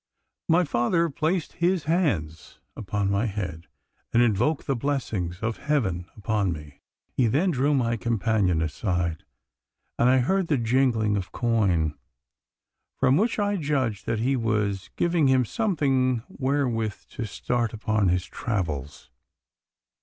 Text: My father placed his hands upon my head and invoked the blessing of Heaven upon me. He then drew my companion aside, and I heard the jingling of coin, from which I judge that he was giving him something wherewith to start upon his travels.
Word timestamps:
My 0.49 0.63
father 0.63 1.11
placed 1.11 1.53
his 1.61 1.83
hands 1.83 2.57
upon 2.75 3.11
my 3.11 3.27
head 3.27 3.67
and 4.11 4.23
invoked 4.23 4.65
the 4.65 4.75
blessing 4.75 5.35
of 5.43 5.57
Heaven 5.57 6.09
upon 6.17 6.51
me. 6.51 6.81
He 7.13 7.27
then 7.27 7.51
drew 7.51 7.75
my 7.75 7.97
companion 7.97 8.63
aside, 8.63 9.25
and 9.99 10.09
I 10.09 10.17
heard 10.17 10.47
the 10.47 10.57
jingling 10.57 11.17
of 11.17 11.31
coin, 11.31 11.93
from 12.97 13.15
which 13.15 13.37
I 13.37 13.57
judge 13.57 14.05
that 14.05 14.17
he 14.17 14.35
was 14.35 14.89
giving 14.95 15.27
him 15.27 15.45
something 15.45 16.23
wherewith 16.27 16.95
to 17.11 17.27
start 17.27 17.71
upon 17.71 18.07
his 18.07 18.25
travels. 18.25 19.11